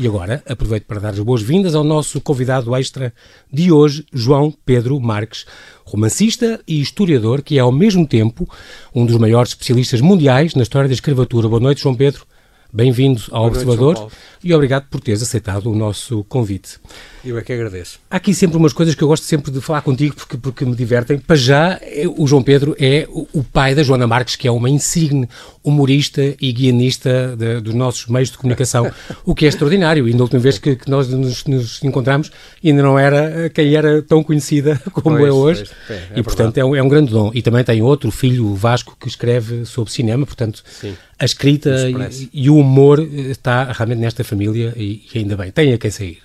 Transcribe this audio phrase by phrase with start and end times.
[0.00, 3.12] E agora aproveito para dar as boas-vindas ao nosso convidado extra
[3.52, 5.44] de hoje, João Pedro Marques,
[5.84, 8.48] romancista e historiador, que é ao mesmo tempo
[8.94, 11.50] um dos maiores especialistas mundiais na história da escravatura.
[11.50, 12.24] Boa noite, João Pedro.
[12.72, 14.12] Bem-vindo ao Boa noite, Observador Paulo.
[14.44, 16.78] e obrigado por teres aceitado o nosso convite.
[17.24, 17.98] Eu é que agradeço.
[18.08, 20.76] Há aqui sempre umas coisas que eu gosto sempre de falar contigo porque, porque me
[20.76, 21.18] divertem.
[21.18, 21.80] Para já,
[22.16, 25.28] o João Pedro é o pai da Joana Marques, que é uma insigne
[25.62, 28.90] humorista e guionista de- dos nossos meios de comunicação,
[29.26, 30.08] o que é extraordinário.
[30.08, 32.30] E na última vez que, que nós nos, nos encontramos,
[32.64, 35.64] ainda não era eh, quem era tão conhecida como Pois, é hoje.
[35.86, 37.30] pois, é, é e, portanto, é um, é um grande dom.
[37.34, 40.24] E também tem outro, filho o Vasco, que escreve sobre cinema.
[40.24, 40.94] Portanto, Sim.
[41.18, 45.50] a escrita e, e o humor eh, está realmente nesta família e, e ainda bem,
[45.50, 46.18] tem a quem sair.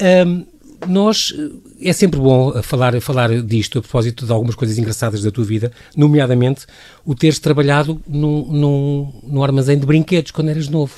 [0.00, 0.44] Ahm,
[0.86, 1.34] nós,
[1.80, 5.30] eh, é sempre bom eh, falar, falar disto a propósito de algumas coisas engraçadas da
[5.30, 6.66] tua vida, nomeadamente
[7.04, 10.94] o teres trabalhado num, num, num armazém de brinquedos quando eras novo.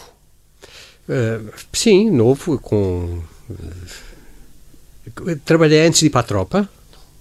[1.08, 3.20] Uh, sim, novo, com.
[5.44, 6.68] Trabalhei antes de ir para a tropa,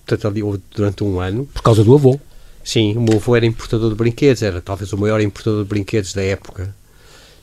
[0.05, 0.41] portanto, ali
[0.73, 1.45] durante um ano.
[1.53, 2.19] Por causa do avô.
[2.63, 6.13] Sim, o meu avô era importador de brinquedos, era talvez o maior importador de brinquedos
[6.13, 6.73] da época.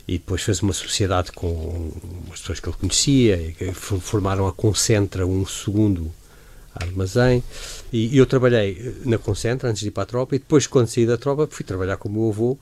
[0.09, 1.91] E depois fez uma sociedade com
[2.33, 6.11] as pessoas que ele conhecia, e formaram a Concentra, um segundo
[6.75, 7.43] armazém.
[7.93, 10.87] E, eu trabalhei eh, na Concentra antes de ir para a tropa, e depois, quando
[10.89, 12.59] saí da tropa, fui trabalhar com o meu avô,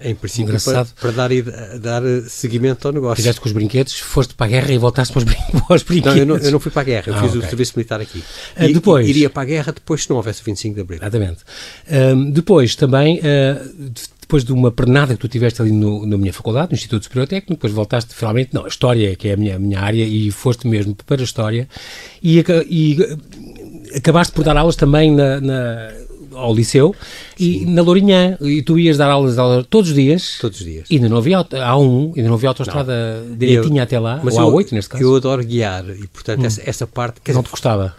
[0.00, 1.48] em princípio, para, para dar, id-
[1.80, 3.16] dar eh, seguimento ao negócio.
[3.16, 5.34] Fizeste com os brinquedos, foste para a guerra e voltaste para os,
[5.66, 6.14] para os brinquedos.
[6.16, 7.40] Não, eu não, eu não fui para a guerra, eu Ah, fiz ok.
[7.40, 8.24] o serviço militar aqui.
[8.56, 9.06] Ah, E- depois?
[9.08, 10.98] Iria para a guerra depois se não houvesse o 25 de Abril.
[11.00, 11.40] Exatamente.
[11.90, 16.32] Ahm, depois, também, de- depois de uma pernada que tu tiveste ali no- na minha
[16.32, 19.56] faculdade, no Instituto Superior Técnico, depois voltaste finalmente, não, a História, que é a minha,
[19.56, 21.68] a minha área, e foste mesmo para a História,
[22.22, 22.38] e,
[22.70, 25.90] e, ah, acabaste por dar aulas também na, na-
[26.32, 26.94] ao Liceu,
[27.38, 30.86] e na Lourinhã, e tu ias dar aulas, aulas todos os dias, Todos os dias.
[30.90, 34.32] e ainda não havia, auto- há um, ainda não havia autostrada direitinha até lá, Mas
[34.36, 35.08] ou há eu, oito neste caso, Hum.
[35.10, 37.20] eu adoro guiar e, portanto, essa, essa parte.
[37.34, 37.94] Não te gostava.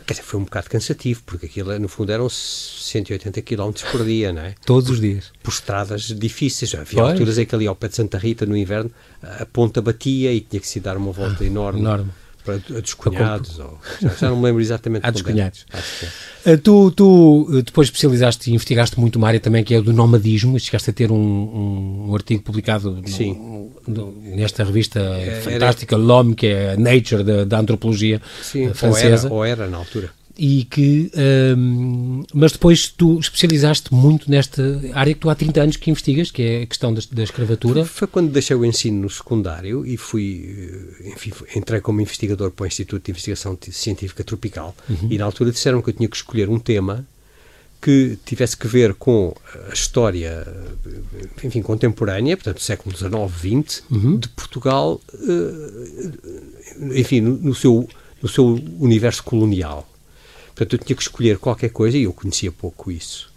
[0.00, 4.32] Quer dizer, foi um bocado cansativo, porque aquilo, no fundo, eram 180 km por dia,
[4.32, 4.54] não é?
[4.64, 5.32] Todos os dias.
[5.42, 6.74] Por estradas difíceis.
[6.74, 7.12] Havia Pois.
[7.12, 8.90] alturas em que ali ao pé de Santa Rita, no inverno,
[9.22, 11.80] a ponta batia e tinha que se dar uma volta enorme.
[11.80, 12.10] Ah, enorme.
[12.44, 13.58] Para a dos cunhados.
[13.58, 13.78] Ou,
[14.18, 15.06] já, não me lembro exatamente.
[15.06, 15.50] À dos quando era.
[15.50, 15.66] cunhados.
[15.72, 16.32] À dos cunhados.
[16.44, 19.92] Uh, Tu, tu uh, depois especializaste e investigaste muito uma área também que é do
[19.92, 23.70] nomadismo, chegaste a ter um, um, um artigo publicado no- Sim.
[23.86, 28.68] no- nesta revista era- fantástica, L'Homme, que é a Nature da, da antropologia Sim, uh,
[28.70, 30.10] ou francesa, era, ou era na altura.
[30.38, 31.10] E que,
[31.56, 34.62] um, mas depois tu especializaste muito nesta
[34.94, 37.84] área que tu há 30 anos que investigas, que é a questão da, da escravatura.
[37.84, 42.64] Foi quando deixei o ensino no secundário e fui, eh, enfim, entrei como investigador para
[42.64, 44.74] o Instituto de Investigação Ti- Científica Tropical
[45.10, 47.06] e na altura disseram que eu tinha que escolher um tema
[47.80, 49.34] que tivesse que ver com
[49.68, 50.46] a história,
[51.42, 53.12] enfim, contemporânea, portanto, século XIX,
[53.66, 53.82] XX,
[54.20, 57.88] de Portugal, eh, enfim, no, no seu,
[58.22, 58.46] no seu
[58.78, 59.88] universo colonial.
[60.54, 63.32] Portanto, eu tinha que escolher qualquer coisa e eu conhecia pouco isso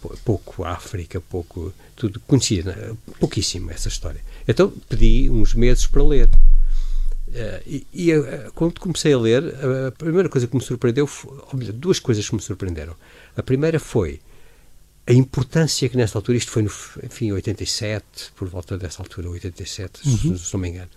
[0.00, 2.92] pou- pouco África, pouco tudo conhecia né?
[3.18, 4.20] pouquíssimo essa história.
[4.46, 6.30] Então pedi uns meses para ler.
[7.32, 9.42] Eh, e e, eh, quando comecei a ler,
[9.88, 11.32] a primeira coisa que me surpreendeu, foi,
[11.72, 12.94] duas coisas que me surpreenderam.
[13.36, 14.20] A primeira foi
[15.06, 16.70] a importância que nessa altura, isto foi no,
[17.02, 18.04] enfim, 87,
[18.36, 20.90] por volta dessa altura, 87, se- se não me engano,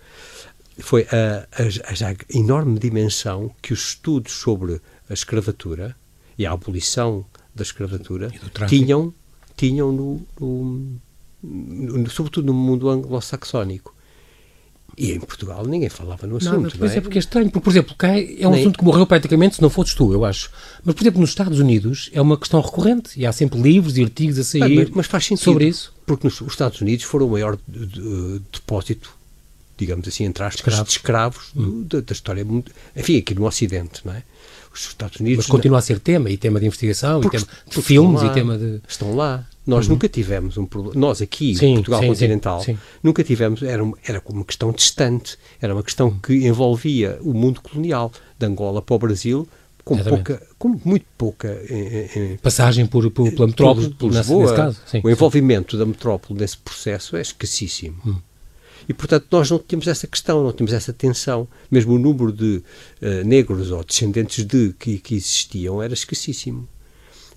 [0.78, 5.96] foi a, a- a já enorme dimensão que os estudos sobre a escravatura
[6.36, 7.24] e a abolição
[7.54, 8.30] da escravatura
[8.68, 9.12] tinham,
[9.56, 11.00] tinham no, no-
[11.42, 13.94] no- sobretudo no mundo anglo-saxónico.
[14.96, 16.50] E em Portugal ninguém falava no assunto.
[16.56, 16.98] Nada, não pois é?
[16.98, 19.54] é porque é estranho, porque, por exemplo, cá é um Nem- assunto que morreu praticamente
[19.56, 20.50] se não fosses tu, eu acho.
[20.84, 24.02] Mas, por exemplo, nos Estados Unidos é uma questão recorrente e há sempre livros e
[24.02, 25.44] artigos a sair mas, mas faz sentido.
[25.44, 25.94] sobre isso.
[26.04, 29.10] Porque nos, os Estados Unidos foram o maior de- de- depósito,
[29.78, 30.84] digamos assim, entre aspas, Escravos.
[30.88, 32.46] de escravos do- da, da história.
[32.96, 34.22] Enfim, aqui no Ocidente, não é?
[34.74, 35.38] Os Estados Unidos.
[35.38, 38.26] Mas continua a ser tema, e tema de investigação, Porque- e tema de filmes, lá,
[38.30, 38.80] e tema de...
[38.86, 39.46] Estão lá.
[39.66, 40.98] Nós nunca tivemos um problema.
[40.98, 42.78] Nós aqui, Sim, Portugal sim, sim, continental, sim.
[43.02, 43.62] nunca tivemos.
[43.62, 45.36] Era, um- era uma questão distante.
[45.60, 49.46] Era uma questão que envolvia o mundo colonial, de Angola para o Brasil,
[49.84, 50.24] com, Exatamente.
[50.24, 51.48] pouca, com muito pouca.
[51.68, 54.80] eh, eh, Passagem por, por, pela metrópole, por, por Lisboa, nesse caso.
[54.86, 57.96] Sim, o envolvimento da metrópole nesse processo é escassíssimo.
[58.06, 58.16] Hum.
[58.88, 61.46] E, portanto, nós não tínhamos essa questão, não tínhamos essa tensão.
[61.70, 62.62] Mesmo o número de
[63.02, 66.66] eh, negros ou descendentes de que, que existiam era escassíssimo.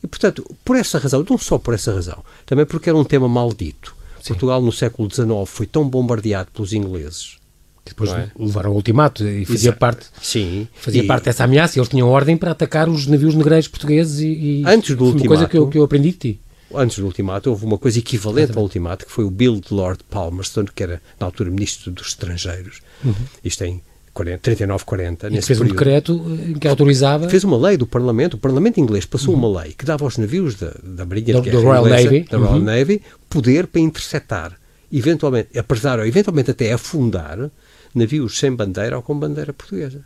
[0.04, 3.28] E, portanto, por essa razão, não só por essa razão, também porque era um tema
[3.28, 3.96] maldito.
[4.26, 7.38] Portugal, no século XIX, foi tão bombardeado pelos ingleses.
[7.84, 8.30] que depois é?
[8.40, 9.80] levaram ao ultimato e fazia Exato.
[9.80, 10.06] parte...
[10.22, 10.68] Sim.
[10.76, 14.20] Fazia E- parte dessa ameaça e eles tinham ordem para atacar os navios negreiros portugueses
[14.20, 16.40] e, e Antes do uma coisa que eu, ultimato- que eu aprendi de ti.
[16.76, 20.04] Antes do ultimato, houve uma coisa equivalente ao ultimato, que foi o Bill de Lord
[20.10, 22.82] Palmerston, que era, na altura, ministro dos estrangeiros.
[23.04, 23.14] Uhum.
[23.44, 23.82] Isto em
[24.14, 25.28] 39, 40.
[25.28, 25.64] E fez período.
[25.64, 27.30] um decreto em que autorizava.
[27.30, 28.34] Fez uma lei do Parlamento.
[28.34, 29.48] O Parlamento inglês passou uhum.
[29.48, 32.24] uma lei que dava aos navios da, da Marinha do, de Guerra Royal inglesa, Navy.
[32.30, 32.64] da Royal uhum.
[32.64, 34.58] Navy poder para interceptar,
[34.92, 37.50] eventualmente, apesar ou eventualmente até afundar
[37.96, 40.06] navios sem bandeira ou com bandeira portuguesa.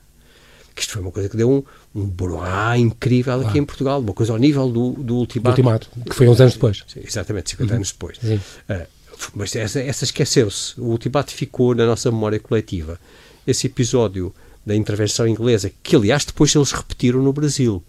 [0.76, 1.64] Que isto foi uma coisa que deu um,
[1.96, 3.62] um broá incrível aqui ah.
[3.62, 5.62] em Portugal, uma coisa ao nível do, do ultimato.
[5.62, 6.84] Do ultimato, que foi uns anos depois.
[6.86, 7.76] Sim, exatamente, 50 uhum.
[7.78, 8.18] anos depois.
[8.18, 8.86] Uh,
[9.34, 10.80] mas essa, essa esqueceu-se.
[10.80, 13.00] O ultimato ficou na nossa memória coletiva
[13.48, 14.34] esse episódio
[14.66, 17.84] da intervenção inglesa, que aliás depois eles repetiram no Brasil.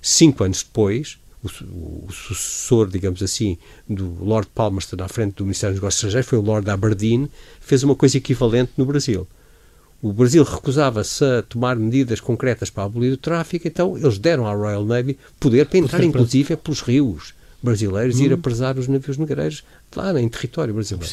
[0.00, 3.58] Cinco anos depois, o, o, sucessor, digamos assim,
[3.88, 7.28] do Lord Palmerston à frente do Ministério dos Negócios Estrangeiros foi o Lord Aberdeen,
[7.60, 9.26] fez uma coisa equivalente no Brasil.
[10.02, 14.52] O Brasil recusava-se a tomar medidas concretas para abolir o tráfico, então eles deram à
[14.52, 17.32] Royal Navy poder para entrar, inclusive, pelos rios
[17.62, 18.34] brasileiros e ir hum.
[18.34, 19.62] apresar os navios negreiros
[19.94, 21.06] lá em território brasileiro.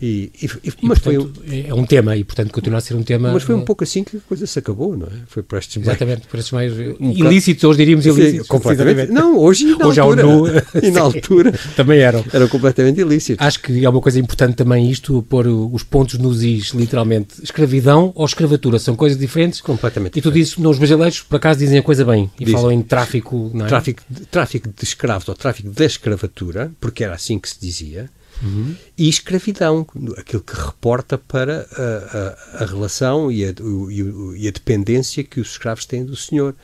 [0.00, 2.94] E, e, e, mas portanto, foi um, é um tema e, portanto, continua a ser
[2.94, 3.32] um tema.
[3.32, 5.10] Mas foi um pouco assim que a coisa se acabou, não é?
[5.26, 8.46] Foi por estes Exatamente, por estes meios um ilícitos, hoje diríamos ilícitos.
[8.46, 9.10] completamente.
[9.10, 10.22] Não, hoje e na hoje altura.
[10.22, 10.46] No...
[10.86, 12.22] e na altura também eram.
[12.30, 13.44] Eram completamente ilícitos.
[13.44, 17.42] Acho que é uma coisa importante também isto, pôr os pontos nos is, literalmente.
[17.42, 19.62] Escravidão ou escravatura são coisas diferentes.
[19.62, 20.18] Completamente.
[20.18, 22.70] E tu dizes, não, os brasileiros, por acaso, dizem a coisa bem e Diz, falam
[22.70, 23.50] em tráfico.
[23.54, 23.68] Não é?
[23.68, 28.10] tráfico, tráfico de escravos ou tráfico da escravatura, porque era assim que se dizia
[28.42, 28.76] Uhum.
[28.96, 29.86] E escravidão,
[30.16, 33.90] aquilo que reporta para a, a, a relação e a, o,
[34.36, 36.54] e a, dependência que os escravos têm do senhor.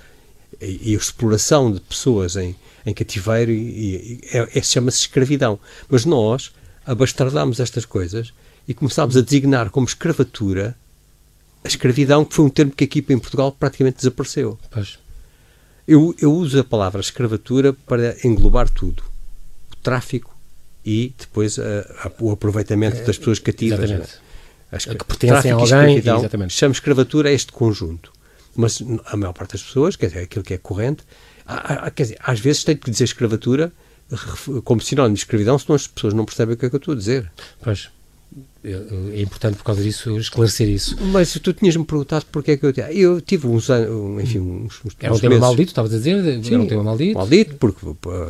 [0.60, 2.54] E, e a exploração de pessoas em,
[2.84, 5.58] em cativeiro e, é, é chama-se escravidão.
[5.88, 6.52] Mas nós
[6.84, 8.32] abastardamos estas coisas
[8.66, 10.76] e começámos a designar como escravatura
[11.64, 14.58] a escravidão, que foi um termo que aqui em Portugal praticamente desapareceu.
[14.70, 14.98] Pois.
[15.86, 19.02] Eu, eu uso a palavra escravatura para englobar tudo:
[19.72, 20.31] o tráfico,
[20.84, 21.62] e depois a,
[22.06, 23.78] a, o aproveitamento das pessoas cativas.
[23.80, 24.22] Exatamente.
[24.70, 25.98] As, que pertencem a alguém.
[25.98, 26.52] Exatamente.
[26.54, 28.12] Chama escravatura a este conjunto.
[28.54, 31.04] Mas a maior parte das pessoas, quer dizer, aquilo que é corrente,
[31.46, 33.72] há, há, quer dizer, às vezes tem que dizer escravatura
[34.64, 36.92] como sinónimo de escravidão, senão as pessoas não percebem o que é que eu estou
[36.92, 37.30] a dizer.
[37.62, 37.90] Pois.
[38.64, 40.96] É importante por causa disso esclarecer isso.
[41.06, 42.72] Mas tu tinhas-me perguntado porque é que eu.
[42.90, 44.22] Eu tive uns anos.
[44.22, 45.40] Enfim, uns, uns Era um tema meses.
[45.40, 46.44] maldito, estavas a dizer?
[46.44, 47.18] Sim, era um tema maldito.
[47.18, 47.86] Maldito, porque,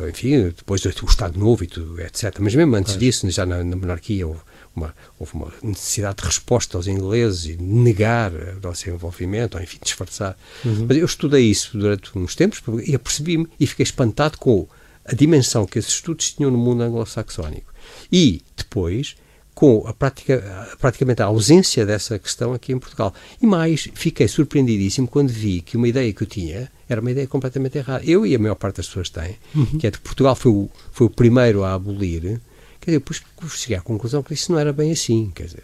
[0.09, 2.35] enfim, depois do Estado Novo e tudo, etc.
[2.39, 2.99] Mas mesmo antes pois.
[2.99, 4.39] disso, já na, na monarquia, houve
[4.75, 9.77] uma, houve uma necessidade de resposta aos ingleses e negar o nosso envolvimento, ou enfim,
[9.83, 10.35] disfarçar.
[10.65, 10.87] Uhum.
[10.87, 14.67] Mas eu estudei isso durante uns tempos e apercebi-me e fiquei espantado com
[15.05, 17.71] a dimensão que esses estudos tinham no mundo anglo-saxónico.
[18.11, 19.15] E depois
[19.63, 23.13] com a prática, praticamente a ausência dessa questão aqui em Portugal.
[23.41, 27.25] E mais, fiquei surpreendidíssimo quando vi que uma ideia que eu tinha era uma ideia
[27.27, 28.03] completamente errada.
[28.03, 29.77] Eu e a maior parte das pessoas têm, uhum.
[29.79, 32.41] que é que Portugal foi o, foi o primeiro a abolir.
[32.81, 33.21] Quer dizer, depois
[33.51, 35.63] cheguei à conclusão que isso não era bem assim, quer dizer.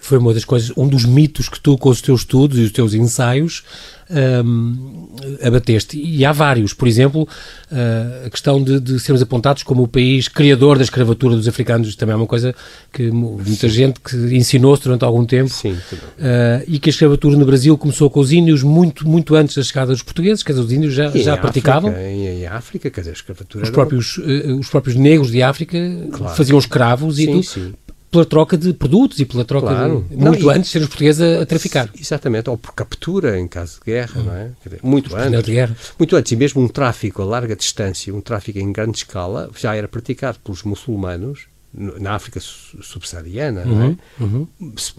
[0.00, 2.70] Foi uma das coisas, um dos mitos que tu, com os teus estudos e os
[2.70, 3.64] teus ensaios,
[4.10, 5.08] um,
[5.42, 5.98] abateste.
[5.98, 6.72] E há vários.
[6.72, 11.36] Por exemplo, uh, a questão de, de, sermos apontados como o país criador da escravatura
[11.36, 12.54] dos africanos também é uma coisa
[12.92, 13.68] que muita Sim.
[13.68, 15.50] gente que ensinou-se durante algum tempo.
[15.50, 19.56] Sim, uh, e que a escravatura no Brasil começou com os índios muito, muito antes
[19.56, 21.90] da chegada dos portugueses, quer dizer, os índios já, já praticavam.
[21.90, 23.64] África, em, em, África, quer dizer, a escravatura.
[23.64, 25.78] Os próprios, uh, os próprios negros de África
[26.12, 26.36] claro.
[26.36, 27.74] faziam escravos sim, e tu,
[28.10, 30.06] pela troca de produtos e pela troca claro.
[30.10, 31.88] de, muito não, antes de ser os portugueses a, a, traficar.
[31.98, 34.24] Exatamente, ou por captura em caso de guerra, hum.
[34.24, 34.50] não é?
[34.64, 35.44] Dizer, muito antes.
[35.44, 35.76] De guerra.
[35.98, 39.74] Muito antes, e mesmo um tráfico a larga distância, um tráfico em grande escala, já
[39.74, 43.96] era praticado pelos muçulmanos na África subsaariana, uhum, não é?
[44.20, 44.48] Uhum.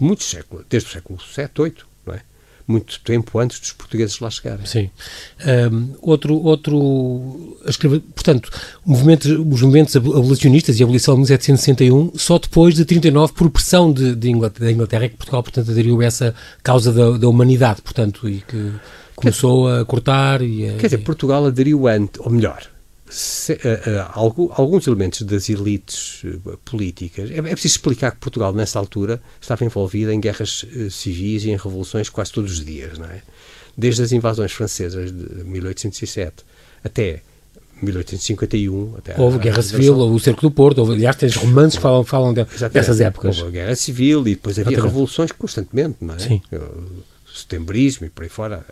[0.00, 1.91] Muitos séculos, desde o século VII, VIII
[2.72, 4.64] muito tempo antes dos portugueses lá chegarem.
[4.66, 4.90] Sim.
[5.70, 7.56] Um, outro, outro,
[8.14, 8.50] portanto,
[8.84, 13.92] movimento, os movimentos abolicionistas e a abolição de 1761, só depois de 39, por pressão
[13.92, 17.28] de, de Inglaterra, da Inglaterra, é que Portugal, portanto, aderiu a essa causa da, da
[17.28, 18.72] humanidade, portanto, e que
[19.14, 22.71] começou a cortar e a, Quer dizer, Portugal aderiu antes, ou melhor,
[23.12, 27.30] se, uh, uh, alguns elementos das elites uh, políticas.
[27.30, 31.56] É, é, preciso explicar que Portugal, nessa altura, estava envolvida em guerras civis e em
[31.56, 33.22] revoluções quase todos os dias, não é?
[33.76, 36.44] Desde as invasões francesas de 1807
[36.82, 37.22] até
[37.82, 38.94] 1851.
[38.96, 41.76] Até houve a, guerra a civil, houve o cerco do Porto, houve, aliás, tens romances
[41.76, 43.38] que falam, falam de, dessas épocas.
[43.38, 46.18] Houve a guerra civil e depois havia revoluções constantemente, não é?
[46.18, 46.40] Sim.
[47.34, 48.64] Setembrismo e por aí fora.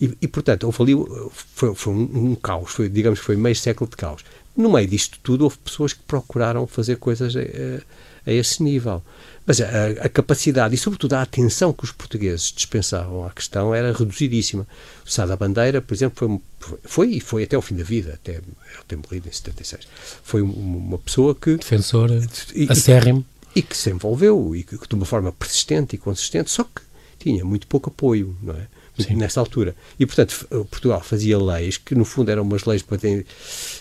[0.00, 0.94] E, e portanto, houve ali,
[1.32, 4.24] foi, foi um, um, caos, foi, digamos que foi meio século de caos.
[4.56, 7.82] No meio disto tudo, houve pessoas que procuraram fazer coisas uh,
[8.26, 9.02] a esse nível.
[9.46, 9.64] Mas a,
[10.04, 14.66] a, capacidade e, sobretudo, a atenção que os portugueses dispensavam à questão era reduzidíssima.
[15.06, 18.14] O Sá da Bandeira, por exemplo, foi, foi e foi até o fim da vida,
[18.14, 18.44] até ele
[18.86, 19.88] ter morrido em 76.
[20.22, 21.56] Foi uma pessoa que.
[21.56, 22.10] Defensor
[22.68, 23.24] acérrimo.
[23.54, 26.82] E, e que se envolveu, e que de uma forma persistente e consistente, só que
[27.18, 28.66] tinha muito pouco apoio, não é?
[28.98, 29.14] Sim.
[29.14, 29.76] nessa altura.
[29.98, 33.24] E, portanto, Portugal fazia leis que, no fundo, eram umas leis para ter,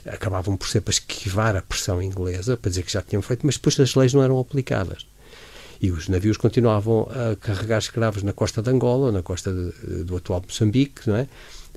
[0.06, 3.56] acabavam por ser para esquivar a pressão inglesa, para dizer que já tinham feito, mas
[3.56, 5.08] depois as leis não eram aplicadas
[5.82, 10.18] e os navios continuavam a carregar escravos na costa de Angola, na costa de, do
[10.18, 11.28] atual Moçambique, não é?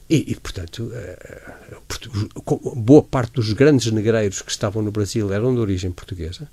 [0.08, 1.46] E, e, portanto, eh,
[2.74, 6.48] boa parte dos grandes negreiros que estavam no Brasil eram de origem portuguesa,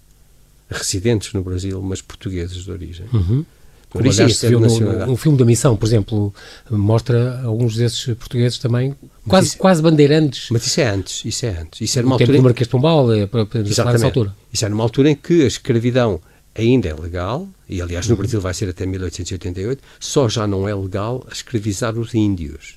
[0.69, 3.07] residentes no Brasil, mas portugueses de origem.
[3.11, 3.43] Uhum.
[3.89, 6.33] Como aliás, se viu no, no, no, filme da Missão, por exemplo,
[6.69, 8.93] mostra alguns desses portugueses também
[9.27, 10.49] quase, isso, quase bandeirantes.
[10.51, 11.81] Mas isso é antes, isso é antes.
[11.81, 14.03] Isso era uma o altura tempo do Marquês de Pombal, é, para, para Exatamente.
[14.03, 14.35] altura.
[14.51, 16.19] Isso era uma altura em que a escravidão
[16.53, 18.19] ainda é legal, e aliás no uhum.
[18.19, 22.75] Brasil vai ser até 1888, só já não é legal escravizar os índios.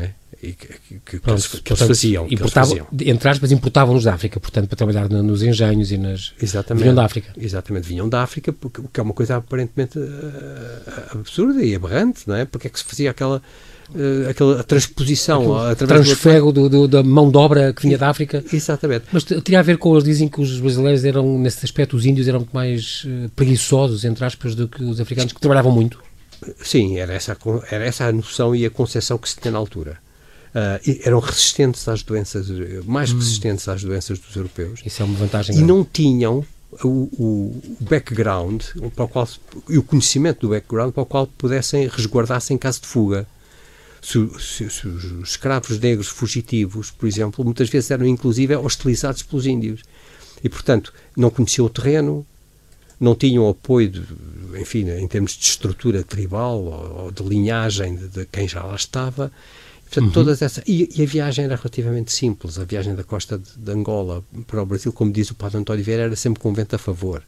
[0.00, 0.10] É?
[0.42, 2.26] E que, que, que, Pronto, eles, que eles faziam.
[2.30, 3.14] Importavam, eles faziam.
[3.14, 6.34] Entre aspas, importavam-nos da África, portanto, para trabalhar nos engenhos e nas.
[6.40, 6.82] Exatamente.
[6.82, 7.32] Vinham da África.
[7.36, 12.34] Exatamente, vinham da África, porque, que é uma coisa aparentemente uh, absurda e aberrante, não
[12.34, 12.44] é?
[12.44, 13.40] Porque é que se fazia aquela
[13.90, 18.44] uh, aquela transposição transfego do, do, da mão de obra que vinha da África.
[18.52, 19.06] Exatamente.
[19.12, 22.28] Mas teria a ver com eles dizem que os brasileiros eram, nesse aspecto, os índios
[22.28, 26.02] eram muito mais uh, preguiçosos, entre aspas, do que os africanos, que trabalhavam muito.
[26.62, 27.36] Sim, era essa,
[27.70, 29.98] era essa a noção e a concepção que se tinha na altura.
[30.50, 32.48] Uh, eram resistentes às doenças,
[32.84, 33.18] mais hum.
[33.18, 34.80] resistentes às doenças dos europeus.
[34.86, 35.54] Isso é uma vantagem.
[35.54, 35.72] E grande.
[35.72, 36.44] não tinham
[36.82, 38.62] o, o, background
[38.94, 39.28] para o qual,
[39.68, 43.26] e o conhecimento do background para o qual pudessem resguardar-se em caso de fuga
[44.04, 49.46] se, se, se, os escravos negros fugitivos, por exemplo, muitas vezes eram inclusive hostilizados pelos
[49.46, 49.80] índios.
[50.42, 52.26] E, portanto, não conheciam o terreno,
[53.00, 54.02] não tinham apoio, de,
[54.60, 58.74] enfim, em termos de estrutura tribal ou, ou de linhagem de, de, quem já lá
[58.74, 59.32] estava.
[59.82, 60.12] Portanto, uhum.
[60.12, 62.58] todas essas, e, e, a viagem era relativamente simples.
[62.58, 65.84] A viagem da costa de, de, Angola para o Brasil, como diz o Padre António
[65.84, 67.22] Vieira, era sempre com vento a favor.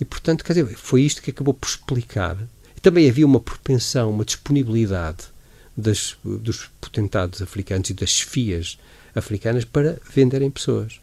[0.00, 2.36] E, portanto, quer dizer, foi isto que acabou por explicar.
[2.82, 5.24] Também havia uma propensão, uma disponibilidade
[5.76, 8.78] das, dos potentados africanos e das chefias
[9.14, 11.00] africanas para venderem pessoas.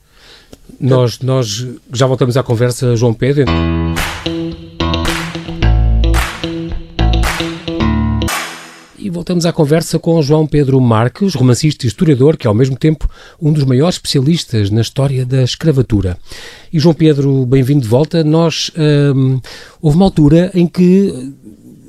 [0.79, 3.45] Nós, nós já voltamos à conversa, João Pedro.
[8.97, 12.77] E voltamos à conversa com João Pedro Marques, romancista e historiador, que é ao mesmo
[12.77, 16.17] tempo um dos maiores especialistas na história da escravatura.
[16.73, 18.23] E João Pedro, bem-vindo de volta.
[18.23, 18.71] Nós
[19.15, 19.39] hum,
[19.81, 21.33] houve uma altura em que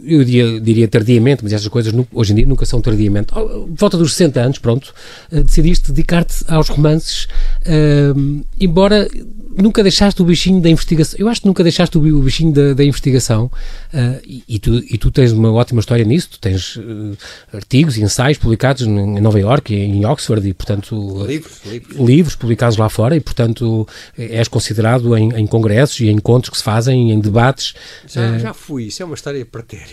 [0.04, 3.32] eu diria, diria, tardiamente, mas essas coisas hoje em dia nunca são tardiamente.
[3.70, 4.92] Volta dos 60 anos, pronto,
[5.30, 7.28] uh, decidiste dedicar-te aos romances,
[7.66, 9.08] uh, embora
[9.56, 11.18] nunca deixaste o bichinho da investigação.
[11.18, 14.98] Eu acho que nunca deixaste o bichinho da, da investigação uh, e, e, tu, e
[14.98, 16.30] tu tens uma ótima história nisso.
[16.30, 17.16] Tu tens uh,
[17.52, 21.96] artigos e ensaios publicados em Nova York e em Oxford e, portanto, livros, livros.
[21.96, 26.56] livros publicados lá fora e, portanto, és considerado em, em, congressos e em encontros que
[26.56, 27.74] se fazem, em debates.
[28.06, 29.44] Já, já fui, isso é uma história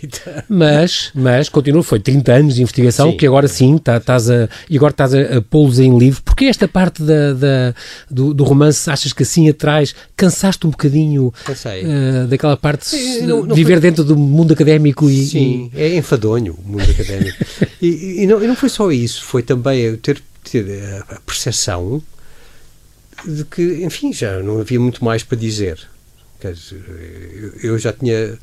[0.47, 4.49] Mas, mas, continua, foi 30 anos de investigação sim, que agora sim, tá, estás a,
[4.69, 6.21] e agora estás a, a pô-los em livro.
[6.23, 7.75] Porque esta parte da, da
[8.09, 13.45] do, do romance achas que assim atrás, cansaste um bocadinho uh, daquela parte de não,
[13.45, 13.81] não viver foi...
[13.81, 15.25] dentro do mundo académico e.
[15.25, 17.37] Sim, é enfadonho o mundo académico.
[17.81, 22.01] e, e, não, e não foi só isso, foi também ter, ter a percepção
[23.25, 25.79] de que, enfim, já não havia muito mais para dizer,
[27.61, 28.37] eu já tinha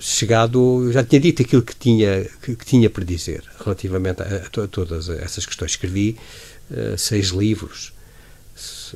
[0.00, 4.64] chegado, já tinha dito aquilo que tinha, que, que tinha para dizer relativamente a, a,
[4.64, 5.72] a, todas essas questões.
[5.72, 6.16] Escrevi
[6.70, 7.92] uh, seis livros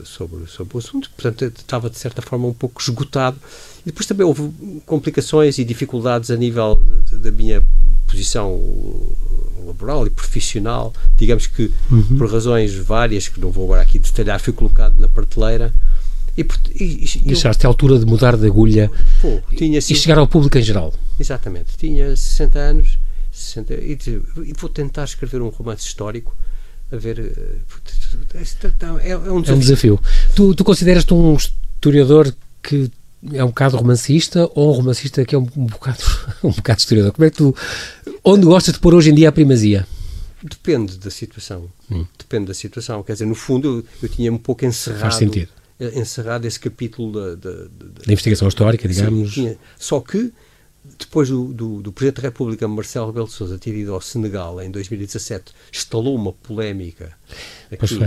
[0.05, 3.39] sobre, sobre o assunto, portanto estava de certa forma um pouco esgotado.
[3.83, 4.51] E depois também houve
[4.87, 7.63] complicações e dificuldades a nível da minha
[8.07, 8.61] posição
[9.67, 12.19] laboral e profissional, digamos que uhum.
[12.19, 15.73] por razões várias, que não vou agora aqui detalhar, fui colocado na prateleira.
[16.39, 16.47] E,
[16.85, 18.91] e, e Deixaste a altura de mudar de agulha
[19.21, 20.95] pô, tinha, assim, e chegar ao público em geral.
[21.19, 21.77] Exatamente.
[21.77, 22.99] Tinha 60 anos
[23.33, 23.99] 60, e,
[24.45, 26.37] e vou tentar escrever um romance histórico
[26.91, 27.19] a ver.
[27.19, 27.59] Eh,
[29.03, 29.53] é, é, um desafio.
[29.53, 30.01] É um desafio.
[30.35, 32.91] Tu, tu consideras-te um historiador que
[33.33, 36.03] é um bocado romancista ou um romancista que é um, um, bocado,
[36.43, 37.13] um bocado historiador?
[37.13, 37.55] Como é que tu.
[38.25, 39.87] Onde gostas de pôr hoje em dia a primazia?
[40.43, 41.69] Depende da situação.
[41.91, 42.07] Hum.
[42.17, 43.03] Depende da situação.
[43.03, 45.01] Quer dizer, no fundo, eu, eu tinha um pouco encerrado.
[45.01, 45.49] Faz sentido.
[45.81, 49.35] Encerrado esse capítulo da, da, da, da investigação histórica, digamos.
[49.35, 50.33] Sim, só que
[50.99, 54.61] depois do, do, do, Presidente da República, Marcelo Rebelo de Sousa, ter ido ao Senegal
[54.61, 57.13] em 2017, instalou uma polémica
[57.71, 57.99] aqui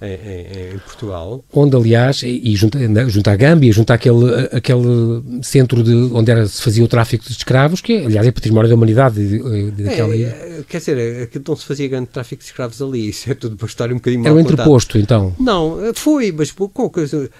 [0.00, 1.44] em, em, Portugal.
[1.52, 6.62] Onde, aliás, e junto, junto à Gâmbia, junto àquele, àquele centro de, onde era, se
[6.62, 9.38] fazia o tráfico de escravos, que, aliás, é património da humanidade.
[9.70, 10.14] Daquela...
[10.14, 13.34] É, é, quer dizer, é não se fazia grande tráfico de escravos ali, isso é
[13.34, 15.34] tudo uma história um bocadinho mal Era um entreposto, então?
[15.38, 16.54] Não, foi, mas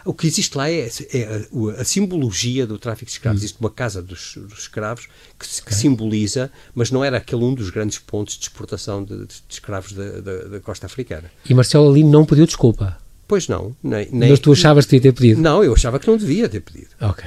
[0.05, 1.47] o que existe lá é, é
[1.77, 3.41] a, a, simbologia do tráfico de escravos.
[3.41, 3.45] Hum.
[3.45, 5.09] Existe uma casa dos, dos escravos
[5.39, 5.77] que, que é.
[5.77, 10.21] simboliza, mas não era aquele um dos grandes pontos de exportação de, de escravos da,
[10.21, 11.31] da, da costa africana.
[11.49, 12.99] E Marcelo ali não pediu desculpa?
[13.29, 13.77] Pois não.
[13.83, 15.41] Nem, nem, Mas tu achavas que devia ter pedido?
[15.41, 16.91] Não, eu achava que não devia ter pedido.
[17.01, 17.25] Ok.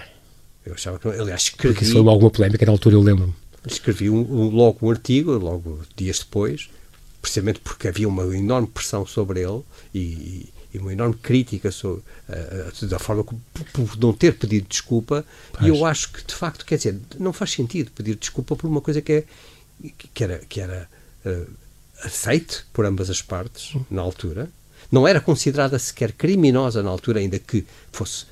[0.65, 1.73] Eu achava que não, aliás, escrevi...
[1.73, 3.33] Porque isso foi alguma polémica na altura, eu lembro-me.
[3.67, 6.69] Escrevi um, um, logo um artigo, logo dias depois,
[7.21, 9.61] precisamente porque havia uma enorme pressão sobre ele
[9.93, 13.41] e, e uma enorme crítica sobre, uh, da forma como,
[13.73, 15.25] por não ter pedido desculpa.
[15.51, 15.65] Pois.
[15.65, 18.79] E eu acho que, de facto, quer dizer, não faz sentido pedir desculpa por uma
[18.79, 19.23] coisa que, é,
[20.13, 20.89] que era, que era
[21.25, 21.47] uh,
[22.03, 24.49] aceite por ambas as partes, na altura,
[24.91, 28.25] não era considerada sequer criminosa na altura, ainda que fosse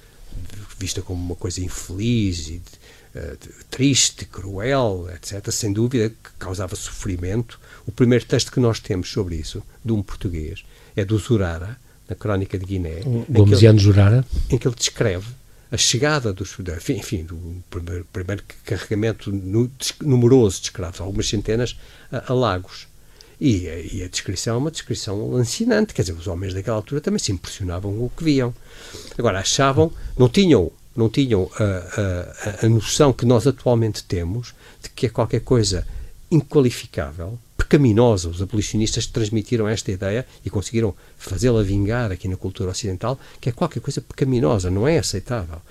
[0.78, 2.62] vista como uma coisa infeliz e
[3.16, 3.38] uh,
[3.70, 5.52] triste, cruel, etc.
[5.52, 7.60] Sem dúvida que causava sofrimento.
[7.86, 10.64] O primeiro texto que nós temos sobre isso, de um português,
[10.96, 11.78] é do Zurara,
[12.08, 13.02] na Crónica de Guiné.
[13.30, 14.26] Gomesiano Zurara.
[14.50, 15.28] Em que ele descreve
[15.72, 16.56] a chegada dos,
[16.96, 19.32] enfim, do primeiro, primeiro carregamento
[20.02, 21.78] numeroso de escravos, algumas centenas,
[22.12, 22.88] a, a Lagos.
[23.40, 27.20] E, e, a descrição é uma descrição lancinante, quer dizer, os homens daquela altura também
[27.20, 28.54] se impressionavam com o que viam.
[29.18, 34.90] Agora, achavam, não tinham, não tinham a, a, a noção que nós atualmente temos de
[34.90, 35.86] que é qualquer coisa
[36.32, 38.28] inqualificável, pecaminosa.
[38.28, 43.52] Os abolicionistas transmitiram esta ideia e conseguiram fazê-la vingar aqui na cultura ocidental, que é
[43.52, 45.62] qualquer coisa pecaminosa, não é aceitável.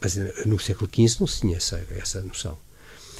[0.00, 2.58] Mas no século XV não se tinha essa, essa noção.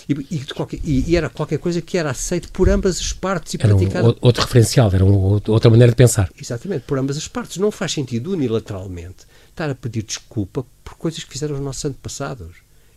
[0.09, 3.54] E, e, qualquer, e, era qualquer coisa que era aceito por ambas as partes.
[3.54, 6.30] E era um, outro referencial, era um, outra maneira de pensar.
[6.40, 7.56] Exatamente, por ambas as partes.
[7.59, 12.56] Não faz sentido unilateralmente estar a pedir desculpa por coisas que fizeram os nossos antepassados,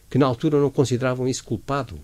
[0.10, 2.00] que na altura não consideravam isso culpado.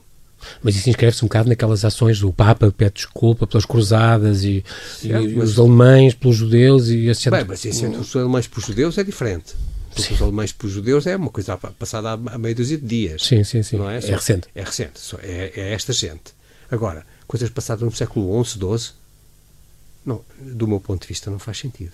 [0.64, 4.64] Mas isso inscreve-se um bocado naquelas ações do Papa pede desculpa pelas cruzadas e,
[5.00, 7.30] certo, e os alemães pelos judeus e etc.
[7.32, 9.54] Bem, mas isso entre os alemães pelos judeus é diferente.
[9.94, 13.24] Porque os alemães para os judeus é uma coisa passada há meia dúzia de dias.
[13.24, 13.78] Sim, sim, sim.
[13.78, 13.98] Não é?
[13.98, 14.48] é recente.
[14.56, 15.00] É recente.
[15.20, 16.34] É, é, esta gente.
[16.70, 18.94] Agora, coisas passadas no século XI, XII,
[20.06, 21.94] não, do meu ponto de vista, não faz sentido.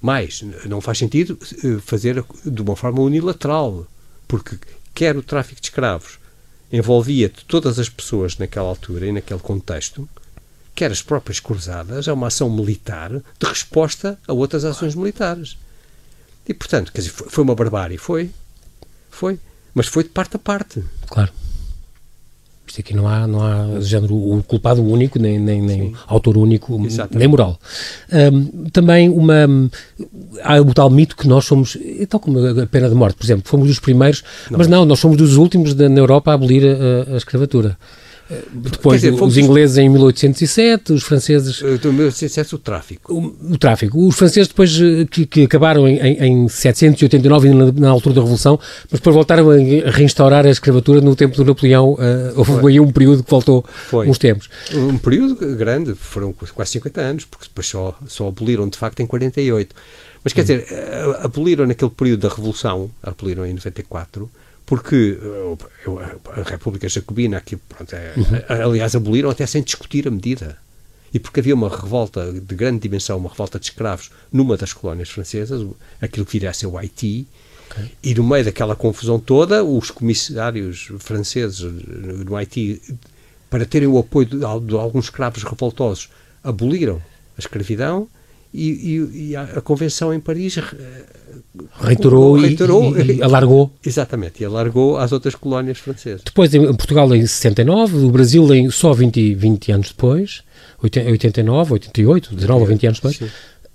[0.00, 3.86] Mais, não faz sentido eh, fazer de uma forma unilateral,
[4.26, 4.58] porque
[4.94, 6.18] quer o tráfico de escravos
[6.72, 10.08] envolvia todas as pessoas naquela altura e naquele contexto,
[10.74, 15.58] quer as próprias cruzadas, é uma ação militar de resposta a outras ações militares.
[16.50, 18.28] E, portanto, quer dizer, foi uma barbárie, foi.
[19.08, 19.38] Foi.
[19.72, 20.82] Mas foi de parte a parte.
[21.06, 21.30] Claro.
[22.66, 26.74] Isto aqui não há, não há género, o culpado único, nem, nem, nem autor único,
[26.84, 27.18] Exatamente.
[27.18, 27.56] nem moral.
[28.12, 29.46] Um, também uma.
[30.42, 33.48] Há o tal mito que nós somos, tal como a pena de morte, por exemplo,
[33.48, 34.58] fomos dos primeiros, não.
[34.58, 37.78] mas não, nós somos dos últimos na Europa a abolir a, a escravatura.
[38.52, 41.60] Depois, dizer, os ingleses em 1807, os franceses...
[41.62, 43.12] Em 1807, o tráfico.
[43.12, 44.06] O, o, tráfico.
[44.06, 48.20] Os franceses depois, eh, que, que acabaram em, em, em 789, na, na, altura da
[48.20, 48.58] Revolução,
[48.90, 49.56] mas depois voltaram a
[49.90, 51.94] reinstaurar a escravatura no tempo do Napoleão.
[51.94, 51.98] Uh,
[52.36, 54.08] houve aí um período que voltou Foi.
[54.08, 54.48] uns tempos.
[54.72, 59.06] Um período grande, foram quase 50 anos, porque depois só, só aboliram, de facto, em
[59.06, 59.74] 48.
[60.22, 60.44] Mas quer hum.
[60.44, 64.30] dizer, eh, aboliram naquele período da Revolução, aboliram em 94,
[64.70, 65.18] porque
[66.36, 68.68] a República Jacobina, aqui, pronto, é, uhum.
[68.68, 70.56] aliás, aboliram até sem discutir a medida.
[71.12, 75.08] E porque havia uma revolta de grande dimensão, uma revolta de escravos numa das colónias
[75.08, 75.66] francesas,
[76.00, 77.26] aquilo que viria a ser o Haiti,
[77.68, 77.90] okay.
[78.00, 82.80] e no meio daquela confusão toda, os comissários franceses no Haiti,
[83.50, 86.10] para terem o apoio de, de alguns escravos revoltosos,
[86.44, 87.02] aboliram
[87.36, 88.06] a escravidão
[88.52, 90.58] e, e, e a, a, Convenção em Paris
[91.80, 93.70] reiterou, reiterou e, e, alargou.
[93.84, 96.22] Exatamente, e alargou às outras colónias francesas.
[96.24, 100.42] Depois em Portugal em 69, o Brasil em só 20, 20 anos depois,
[100.82, 103.16] 89, 88, 19 ou 20 anos depois.
[103.16, 103.28] Sim.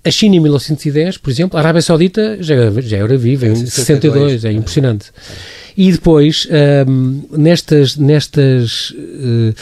[0.04, 3.72] A China em 1910, por exemplo, a Arábia Saudita já, já era viva em 62,
[3.72, 5.10] 62 é impressionante.
[5.10, 5.66] É.
[5.76, 6.48] E depois,
[6.88, 9.54] um, nestas, nestas uh,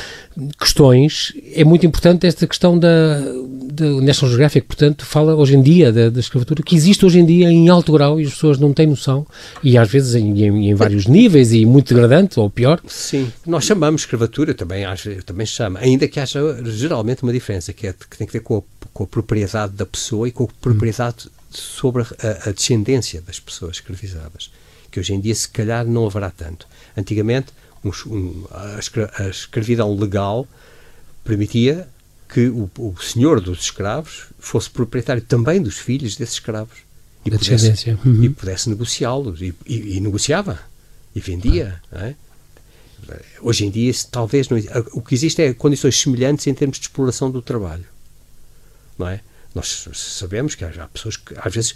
[0.59, 3.21] questões, é muito importante esta questão da,
[3.73, 7.27] da National Geographic, portanto, fala hoje em dia da, da, escravatura, que existe hoje em
[7.27, 9.27] dia em alto grau e as pessoas não têm noção,
[9.63, 12.81] e às vezes em, em, em vários níveis e muito degradante, ou pior.
[12.87, 14.85] Sim, nós chamamos escravatura, também,
[15.25, 18.59] também chama, ainda que haja geralmente uma diferença, que, é, que tem que ver com
[18.59, 23.39] a, com a propriedade da pessoa e com a propriedade sobre a, a descendência das
[23.39, 24.51] pessoas escravizadas
[24.95, 26.69] que hoje em dia se calhar não haverá tanto.
[26.97, 27.49] Antigamente,
[28.07, 30.47] um, a, escravidão legal
[31.23, 31.89] permitia
[32.29, 36.79] que o, o senhor dos escravos fosse proprietário também dos filhos desses escravos
[37.25, 37.91] e Da pudesse.
[38.05, 38.25] Uhum.
[38.25, 40.59] e pudesse negociá-los e, e- e negociava
[41.15, 41.81] e vendia.
[41.93, 42.15] não é?
[43.41, 44.57] Hoje em dia, talvez não,
[44.93, 47.85] o que existe é condições semelhantes em termos de exploração do trabalho,
[48.99, 49.21] não é?
[49.55, 51.73] Nós sabemos que há, há pessoas que às vezes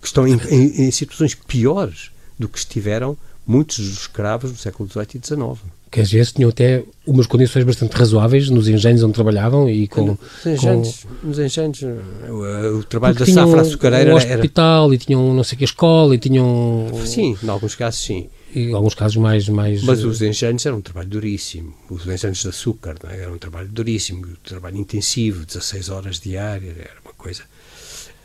[0.00, 3.16] que estão em, em- em situações piores do que estiveram
[3.48, 5.58] muitos dos escravos no século XVIII e XIX.
[5.90, 10.18] Que às vezes tinham até umas condições bastante razoáveis nos engenhos onde trabalhavam e com.
[10.18, 14.98] Nos engenhos, nos engenhos, o, o trabalho Porque da safra açucareira um era, hospital e
[14.98, 16.88] tinham não sei que escola e tinham.
[17.06, 18.28] Sim, em alguns casos sim.
[18.54, 19.48] E em alguns casos mais.
[19.48, 21.72] mais Mas os engenhos eram um trabalho duríssimo.
[21.88, 23.22] Os engenhos de açúcar não é?
[23.22, 27.44] era um trabalho duríssimo, um trabalho intensivo, 16 horas diárias, era uma coisa.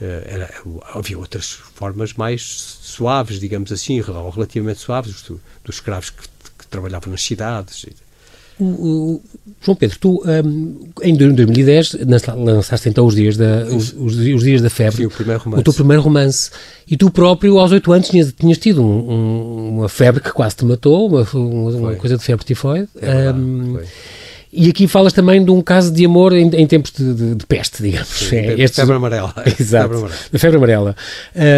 [0.04, 0.50] Eh, Era,
[0.94, 2.42] havia outras formas mais
[2.82, 6.24] suaves, digamos assim, ou relativamente suaves, do- dos escravos que,
[6.60, 7.86] que trabalhavam nas cidades.
[8.60, 9.22] O- o-
[9.62, 14.44] João Pedro, tu hum, em 2010 lança- lançaste então os dias da, os, os os
[14.44, 15.64] dias da febre, Sim, o primeiro romance.
[15.64, 16.52] teu primeiro romance,
[16.88, 20.56] e tu próprio aos 8 anos tinhas, tinhas tido um- um- uma febre que quase
[20.58, 22.88] te matou, uma, uma- uma coisa de febre tifoide.
[22.98, 23.86] É verdade, Hum, foi.
[24.56, 27.46] E aqui falas também de um caso de amor em, em tempos de, de- de
[27.46, 28.08] peste, digamos.
[28.10, 29.34] Sim, É, febre estes- amarela.
[29.60, 30.12] Exato, Febre amarela.
[30.32, 30.96] da febre amarela.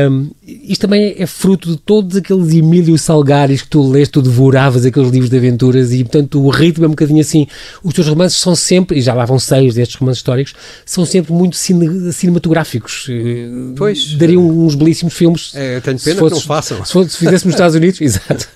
[0.10, 4.86] Hum, isto também é fruto de todos aqueles Emílio Salgares que tu leste, tu devoravas
[4.86, 7.48] aqueles livros de aventuras e, portanto, o ritmo é um bocadinho assim.
[7.84, 10.54] Os teus romances são sempre, e já lá vão seis destes romances históricos,
[10.86, 13.08] são sempre muito cine- cinematográficos.
[13.10, 14.14] Eh, Pois.
[14.16, 15.52] Dariam uns belíssimos filmes.
[15.56, 16.86] É, tenho se pena que fosses- não façam.
[16.86, 18.48] Se, fosse- se fizéssemos nos Estados Unidos, exato.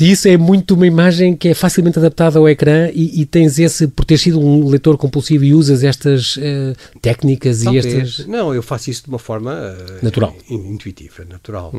[0.00, 3.58] E isso é muito uma imagem que é facilmente adaptada ao ecrã e, e tens
[3.58, 7.86] esse, por ter sido um leitor compulsivo e usas estas eh, técnicas e Talvez.
[7.86, 8.26] estas.
[8.26, 10.34] Não, eu faço isso de uma forma eh, Natural.
[10.50, 10.54] Hum.
[10.54, 11.72] in- intuitiva, natural.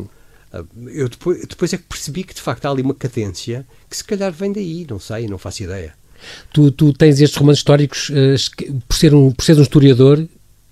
[0.53, 3.95] Ah, Eu depois, depois é que percebi que de facto há ali uma cadência que
[3.97, 5.93] se calhar vem daí, não sei, não faço ideia.
[6.53, 8.35] Tu, tu tens estes romances históricos, eh,
[8.87, 10.27] por, ser um, por seres um historiador,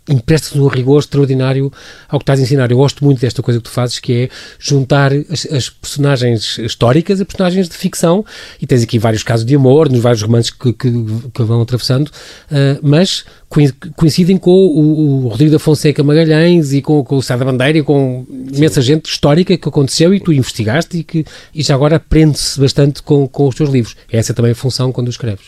[0.09, 1.71] emprestas um rigor extraordinário
[2.07, 2.71] ao que estás a ensinar.
[2.71, 7.21] Eu gosto muito desta coisa que tu fazes, que é juntar as, as personagens históricas
[7.21, 8.25] a personagens de ficção,
[8.61, 10.91] e tens aqui vários casos de amor, nos vários romances que, que,
[11.33, 12.11] que vão atravessando,
[12.51, 17.21] eh, mas coin- coincidem com o, o Rodrigo da Fonseca Magalhães e com, com o
[17.21, 21.25] Sá da Bandeira e com imensa gente histórica que aconteceu e tu investigaste e que
[21.53, 23.95] e já agora aprende-se bastante com, com os teus livros.
[24.11, 25.47] Essa é também a função quando escreves.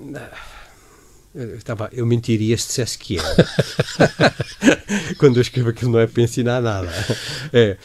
[0.00, 0.47] Eu,
[1.56, 3.22] estava, eu mentiria se dissesse que é.
[5.18, 6.88] Quando eu escrevo aquilo não é para ensinar nada.
[7.52, 7.76] É.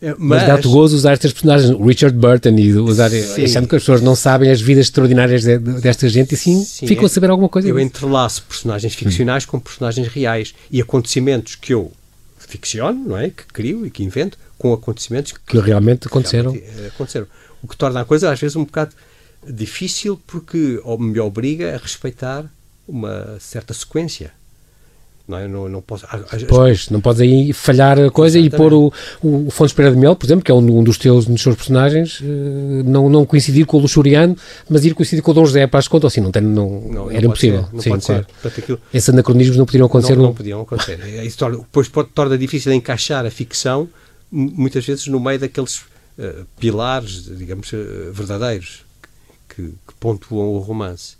[0.00, 3.44] É, Mas, dá-te gozo usar estas personagens, Richard Burton, e usar, Sim.
[3.44, 6.64] achando que as pessoas não sabem as vidas extraordinárias de- de- desta gente e sim,
[6.64, 7.68] Sim, ficam é- a saber alguma coisa.
[7.68, 7.86] Eu disso.
[7.86, 11.92] entrelaço personagens ficcionais com personagens reais e acontecimentos que eu
[12.38, 13.30] ficciono, não é?
[13.30, 16.52] Que crio e que invento, com acontecimentos que Que realmente aconteceram.
[16.52, 17.26] realmente, eh, aconteceram.
[17.62, 18.92] O que torna a coisa às vezes um bocado
[19.48, 22.44] difícil porque me obriga a respeitar
[22.86, 24.30] uma certa sequência.
[25.28, 25.46] Não é?
[25.46, 26.04] Não, não posso.
[26.10, 28.92] as- Pois, não podes aí falhar a coisa e pôr o,
[29.22, 31.34] o, o Fontes Pereira de Mel, por exemplo, que é um, um dos teus, um
[31.34, 34.36] dos teus personagens, eh, não, não coincidir com o Luxuriano,
[34.68, 37.10] mas ir coincidir com o Dom José para as contas, assim, não tem, não, não,
[37.10, 37.62] era impossível.
[37.66, 38.24] ser, não Sim, pode claro.
[38.26, 38.32] ser.
[38.32, 40.16] Portanto, aquilo, Esses anacronismos não poderiam acontecer.
[40.16, 40.98] não, não podiam acontecer.
[41.24, 43.88] Isso torna, depois pode, torna difícil encaixar a ficção,
[44.30, 45.82] muitas vezes, no meio daqueles
[46.18, 47.76] eh, pilares, digamos, eh,
[48.12, 48.84] verdadeiros
[49.48, 51.14] que, que pontuam o romance.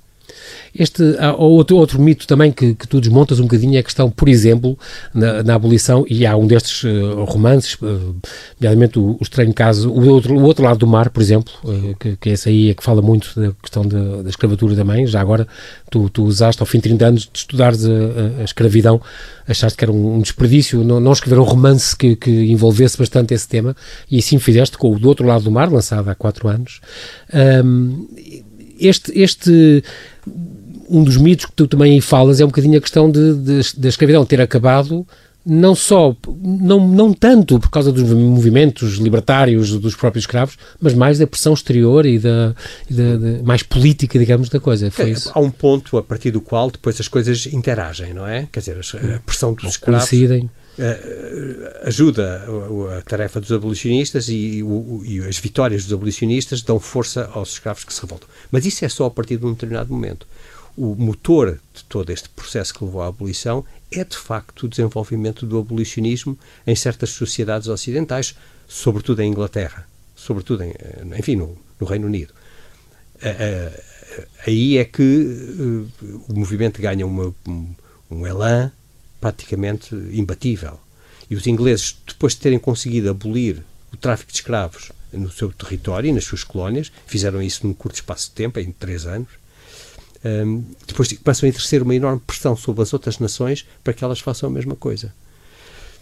[0.74, 4.11] Este, há outro, outro mito também que, que tu desmontas um bocadinho é a questão,
[4.11, 4.78] por exemplo,
[5.12, 6.90] na, na abolição, e há um destes eh,
[7.26, 8.16] romances, uh,
[8.58, 11.94] nomeadamente o, o Estranho Caso, o outro, o outro Lado do Mar, por exemplo, eh,
[12.00, 15.20] que, que esse aí é que fala muito da questão da, da escravatura também, já
[15.20, 15.46] agora
[15.90, 18.98] tu, tu usaste ao fim de 30 anos de estudares a, a- escravidão,
[19.46, 23.35] achaste que era um, um desperdício não, não escrever um romance que, que envolvesse bastante
[23.35, 23.76] esse tema,
[24.11, 26.80] e assim fizeste com o Do Outro Lado do Mar, lançado há 4 anos.
[27.32, 28.06] Ahm,
[28.80, 29.85] este, este
[30.92, 34.24] um dos mitos que tu também aí falas é um bocadinho a questão da escravidão
[34.24, 35.07] ter acabado
[35.44, 41.18] não só, não, não tanto por causa dos movimentos libertários dos próprios escravos, mas mais
[41.18, 42.55] da pressão exterior e da,
[42.88, 44.88] e da- da- mais política, digamos, da coisa.
[44.92, 45.33] Foi É, isso.
[45.35, 48.46] Há um ponto a partir do qual depois as coisas interagem, não é?
[48.52, 48.76] Quer dizer,
[49.16, 50.48] a pressão dos escravos Coincidem.
[50.78, 56.78] eh, ajuda a, a tarefa dos abolicionistas e, o- e as vitórias dos abolicionistas dão
[56.78, 58.28] força aos escravos que se revoltam.
[58.52, 60.24] Mas isso é só a partir de um determinado momento.
[60.76, 65.44] O motor de todo este processo que levou à abolição é, de facto, o desenvolvimento
[65.44, 68.35] do abolicionismo em certas sociedades ocidentais,
[68.66, 72.32] sobretudo em Inglaterra, sobretudo, em, eh, enfim, no, no Reino Unido.
[74.46, 77.74] Aí é que eh, o movimento ganha uma- um,
[78.11, 78.72] um elan
[79.20, 80.80] praticamente imbatível.
[81.30, 86.08] E os ingleses, depois de terem conseguido abolir o tráfico de escravos no seu território
[86.08, 89.28] e nas suas colónias, fizeram isso num curto espaço de tempo, em três anos,
[90.24, 94.20] um, depois começam a exercer uma enorme pressão sobre as outras nações para que elas
[94.20, 95.12] façam a mesma coisa.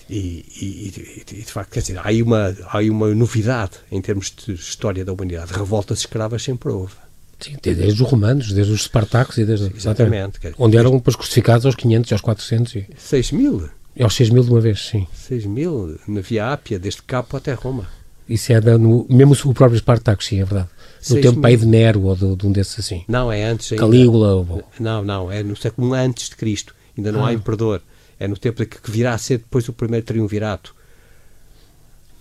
[0.08, 0.92] E, e,
[1.30, 4.54] e, de facto, quer dizer, há aí, uma, há aí uma novidade em termos de
[4.54, 5.52] história da humanidade.
[5.52, 6.94] Revoltas escravas sempre houve.
[7.38, 9.74] Sim, desde os romanos, desde os espartacos e desde...
[9.74, 10.40] Exatamente.
[10.58, 12.74] Onde eram depois crucificados aos 500 e aos 400.
[12.74, 12.86] E...
[12.98, 13.70] 6 mil.
[13.96, 15.06] E aos 6 mil de uma vez, sim.
[15.14, 17.88] 6 mil, na Via Ápia, desde Capo até Roma.
[18.28, 20.68] Isso é no, mesmo o próprio Espartaco, sim, é verdade.
[21.08, 23.04] No tempo aí de Nero ou de, de, um desses assim.
[23.08, 23.84] Não, é antes ainda.
[23.84, 24.34] Calígula.
[24.34, 24.62] Ou...
[24.78, 26.74] Não, não, é no século I antes de Cristo.
[26.96, 27.28] Ainda não ah.
[27.28, 27.80] há imperador.
[28.18, 30.74] É no tempo que, virá a ser depois o primeiro triunvirato.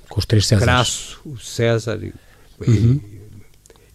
[0.07, 0.65] Com os três Césares.
[0.65, 2.13] Crasso, o César e,
[2.65, 2.99] uhum.
[3.13, 3.19] e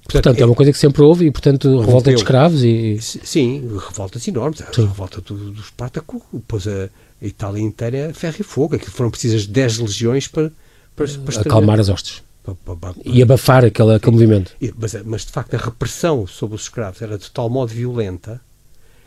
[0.05, 2.99] Portanto, portanto, é, uma coisa que sempre houve e, portanto, revolta de escravos e...
[3.01, 4.61] Sim, revoltas enormes.
[4.61, 6.90] A revolta do, do Espartaco pôs a
[7.23, 8.77] Itália inteira a ferro e fogo.
[8.77, 10.53] Aquilo foram precisas 10 legiões para,
[10.94, 12.23] para, para acalmar as hostes.
[12.45, 14.55] Para, para, para, e abafar aquele, aquele movimento.
[14.77, 18.41] Mas, mas, de facto, a repressão sobre os escravos era de tal modo violenta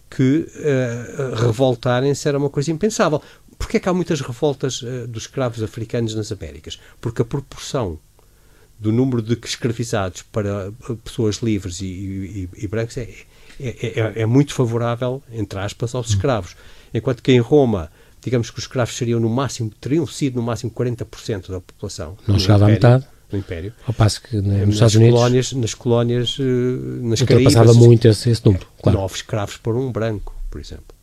[0.10, 3.22] que uh, revoltarem-se era uma coisa impensável.
[3.58, 6.80] Porquê é que há muitas revoltas uh, dos escravos africanos nas Américas?
[7.00, 8.00] Porque a proporção
[8.80, 10.72] do número de escravizados para
[11.04, 13.10] pessoas livres e, e, e brancos é,
[13.60, 16.56] é, é, é, muito favorável, entre aspas, aos escravos.
[16.94, 20.72] Enquanto que em Roma, digamos que os escravos seriam no máximo, teriam sido no máximo
[20.72, 22.18] 40% da população.
[22.28, 23.08] Não chegava a metade?
[23.32, 23.74] No Império.
[23.86, 25.16] Ao passo que nos nas Estados Unidos...
[25.16, 26.44] Colónias, nas colónias, eh,
[27.02, 27.54] nas Caraíbas...
[27.54, 29.00] passava muito esse, esse número, claro.
[29.00, 30.96] Nove escravos por um branco, por exemplo.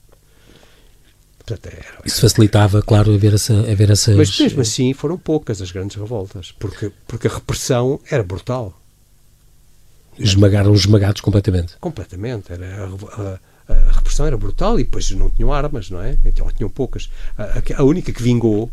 [1.38, 4.16] Portanto, era, Isso facilitava, claro, haver, essa, haver essas...
[4.16, 8.80] Mas mesmo assim foram poucas as grandes revoltas, porque, porque a repressão era brutal.
[10.18, 11.74] Esmagaram esmagados completamente.
[11.80, 12.52] Completamente.
[12.52, 16.16] Era a, a, a, repressão era brutal e depois não tinham armas, não é?
[16.24, 17.10] Então tinham poucas.
[17.36, 18.70] A, a única que vingou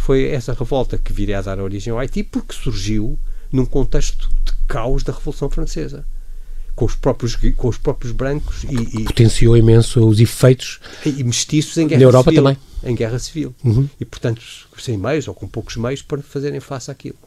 [0.00, 3.18] foi essa revolta que viria a dar origem ao Haiti porque surgiu
[3.52, 6.04] num contexto de caos da Revolução Francesa
[6.74, 11.76] com os próprios, com os próprios brancos e, e potenciou imenso os efeitos e mestiços
[11.76, 12.58] em guerra na Europa civil, também.
[12.82, 13.54] em guerra civil.
[13.62, 13.88] Uhum.
[14.00, 14.42] e portanto
[14.78, 17.18] sem meios ou com poucos meios para fazerem face àquilo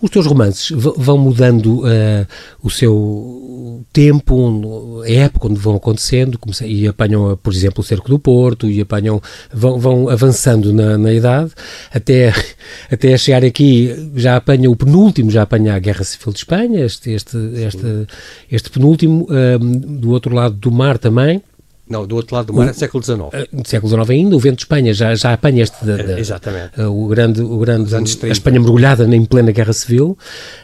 [0.00, 2.26] os teus romances vão mudando uh,
[2.62, 8.18] o seu tempo, a época onde vão acontecendo, e apanham, por exemplo, o Cerco do
[8.18, 9.20] Porto, e apanham,
[9.52, 11.50] vão, vão avançando na, na, idade,
[11.92, 12.32] até,
[12.90, 17.10] até chegar aqui, já apanha o penúltimo, já apanha a Guerra Civil de Espanha, este,
[17.10, 18.06] este, este,
[18.50, 21.42] este penúltimo, uh, do outro lado do mar também,
[21.88, 23.20] não, do outro lado do mar é século XIX.
[23.20, 25.84] Uh, século XIX ainda, o vento de Espanha já, já apanha este...
[25.84, 26.80] Da, da, Exatamente.
[26.80, 30.18] Uh, o grande, o grande a Espanha mergulhada em plena Guerra Civil.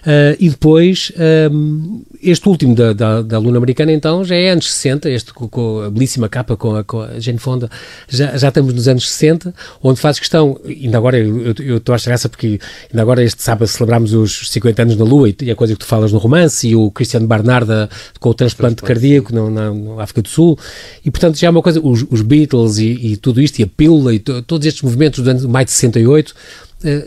[0.06, 1.12] Uh, e depois,
[1.50, 5.80] um, este último da, da, da Luna Americana, então, já é anos 60, este com,
[5.80, 7.70] a belíssima capa com a, com a Jane Fonda,
[8.08, 11.96] já, já estamos nos anos 60, onde faz questão, ainda agora, eu, eu estou a
[11.96, 12.58] achar essa porque
[12.90, 15.80] ainda agora este sábado celebramos os 50 anos da Lua e, e a coisa que
[15.80, 20.02] tu falas no romance, e o Cristiano Barnarda com o transplante cardíaco na, na, na
[20.02, 20.58] África do Sul,
[21.04, 23.66] e portanto já é uma coisa, os, os Beatles e, e, tudo isto, e a
[23.66, 26.34] pílula e todos estes movimentos do ano mais de 68, eh,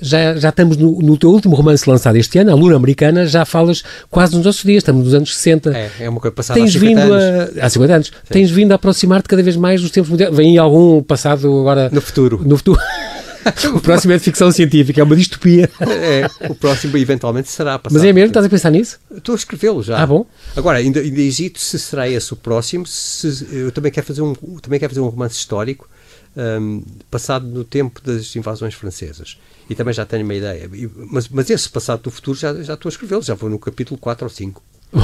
[0.01, 3.45] já, já estamos no, no, teu último romance lançado este ano, a Luna Americana, já
[3.45, 5.77] falas quase nos nossos dias, estamos nos anos 60.
[5.77, 7.57] É, é uma coisa passada Tens há 50 vindo anos.
[7.57, 8.07] A, há 50 anos.
[8.07, 8.13] Sim.
[8.29, 10.35] Tens vindo a aproximar-te cada vez mais dos tempos modernos.
[10.35, 11.89] Vem algum passado agora...
[11.91, 12.41] No futuro.
[12.45, 12.79] No futuro.
[13.73, 15.69] o próximo é de ficção científica, é uma distopia.
[15.81, 17.99] É, o próximo eventualmente será passado.
[17.99, 18.27] Mas é mesmo?
[18.27, 18.99] Estás a pensar nisso?
[19.15, 19.97] Estou a escrevê-lo já.
[20.01, 20.25] Ah, bom.
[20.55, 22.85] Agora, ainda, ainda hesito se será esse o próximo.
[22.85, 25.87] Se, eu também quero fazer um, também quero fazer um romance histórico
[26.37, 29.37] um, passado no tempo das invasões francesas.
[29.69, 30.69] E também já tenho uma ideia.
[31.11, 33.99] Mas, mas esse passado do futuro já, já estou a escrevê-lo, já vou no capítulo
[33.99, 34.63] 4 ou 5.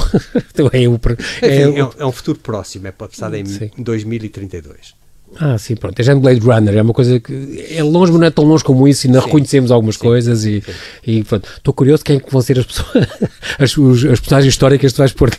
[0.53, 0.95] então é, o,
[1.41, 3.69] é, é, é, um, é um futuro próximo, é passado em Sim.
[3.77, 5.02] 2032.
[5.39, 5.99] Ah, sim, pronto.
[5.99, 8.63] É já Blade Runner, é uma coisa que é longe, mas não é tão longe
[8.63, 9.25] como isso, e ainda sim.
[9.25, 10.01] reconhecemos algumas sim.
[10.01, 10.63] coisas e,
[11.05, 11.49] e pronto.
[11.57, 13.07] Estou curioso quem é que vão ser as pessoas,
[13.59, 15.31] as, os, as personagens históricas que tu vais pôr.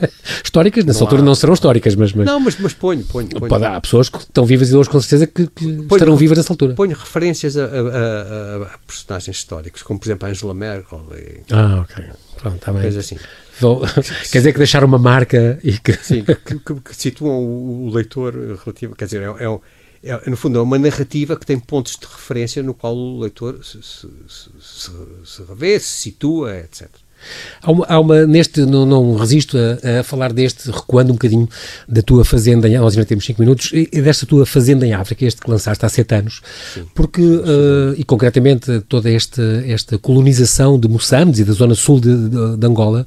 [0.44, 1.24] históricas, nessa não altura há.
[1.24, 2.26] não serão históricas, mas, mas.
[2.26, 3.28] Não, mas, mas ponho, ponho.
[3.28, 3.48] ponho.
[3.48, 6.38] Pode, há pessoas que estão vivas e hoje com certeza que, que ponho, estarão vivas
[6.38, 6.74] nessa altura.
[6.74, 11.06] Ponho referências a, a, a, a, personagens históricos, como por exemplo a Angela Merkel.
[11.16, 12.04] E, ah, ok.
[12.36, 12.82] Pronto, está bem.
[12.82, 13.16] Coisa assim.
[14.30, 15.92] quer dizer que deixaram uma marca e que.
[15.94, 18.94] Sim, que, que, que situam o leitor relativo.
[18.94, 22.62] Quer dizer, é, é, é, no fundo, é uma narrativa que tem pontos de referência
[22.62, 24.90] no qual o leitor se, se, se,
[25.24, 26.88] se revê, se situa, etc.
[27.62, 31.48] Há uma, há uma, neste, não, não resisto a, a, falar deste, recuando um bocadinho
[31.86, 35.24] da tua fazenda, em, nós ainda temos 5 minutos, e desta tua fazenda em África,
[35.24, 36.40] este que lançaste há 7 anos,
[36.74, 36.86] Sim.
[36.94, 42.28] porque, uh, e concretamente toda esta, esta colonização de Moçambique e da zona sul de,
[42.28, 43.04] de, de Angola,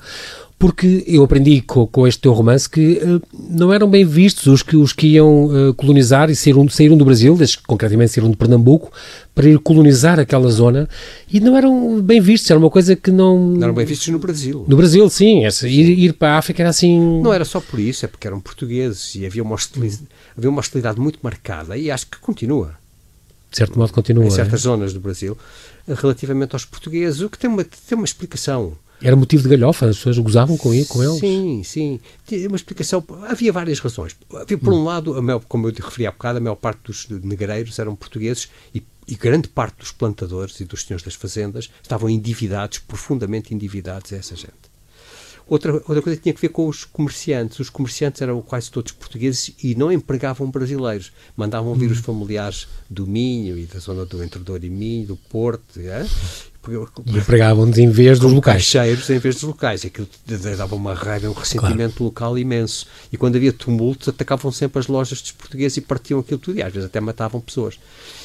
[0.57, 4.63] porque eu aprendi com, com este teu romance que uh, não eram bem vistos os
[4.63, 8.37] que, os que iam uh, colonizar e saíram, saíram do Brasil, desde, concretamente saíram de
[8.37, 8.91] Pernambuco,
[9.35, 10.87] para ir colonizar aquela zona
[11.31, 13.49] e não eram bem vistos, era uma coisa que não...
[13.49, 14.65] Não eram bem vistos no Brasil.
[14.67, 17.21] No Brasil, sim, essa, ir, ir, para a África era assim...
[17.21, 20.03] Não era só por isso, é porque eram portugueses e havia uma hostilidade,
[20.37, 22.75] havia uma hostilidade muito marcada e acho que continua.
[23.51, 24.25] De certo modo continua.
[24.25, 24.63] Em certas é?
[24.63, 25.37] zonas do Brasil,
[25.87, 28.73] relativamente aos portugueses, o que tem uma, tem uma explicação.
[29.03, 31.19] Era motivo de galhofa, as pessoas gozavam com, ele, com eles?
[31.19, 31.99] Sim, sim.
[32.25, 33.03] Tinha uma explicação.
[33.27, 34.15] Havia várias razões.
[34.33, 37.09] Havia, por um lado, maior, como eu te referi há bocado, a maior parte dos
[37.09, 42.09] negreiros eram portugueses e, e, grande parte dos plantadores e dos senhores das fazendas estavam
[42.09, 44.71] endividados, profundamente endividados a essa gente.
[45.45, 47.59] Outra, outra coisa tinha que ver com os comerciantes.
[47.59, 51.11] Os comerciantes eram quase todos portugueses e não empregavam brasileiros.
[51.35, 55.81] Mandavam vir os familiares do Minho e da zona do Entrador e Minho, do Porto,
[55.81, 56.07] é?
[57.06, 58.58] E empregavam-nos em vez dos locais.
[58.58, 59.86] Caixeiros em vez dos locais.
[59.86, 60.08] Aquilo
[60.58, 62.06] dava uma raiva, um ressentimento claro.
[62.06, 62.88] local imenso.
[63.12, 66.60] E quando havia tumultos, atacavam sempre as lojas dos portugueses e partiam aquilo tudo.
[66.60, 67.80] E às vezes até matavam pessoas.